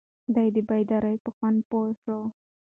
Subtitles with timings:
[0.33, 2.19] دی د بیدارۍ په خوند پوه شو.